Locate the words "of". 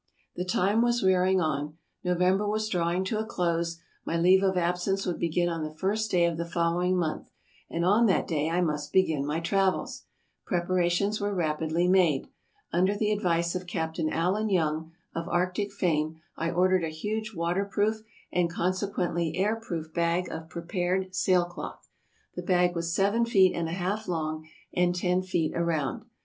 4.41-4.57, 6.15-6.37, 13.53-13.67, 15.13-15.29, 20.31-20.49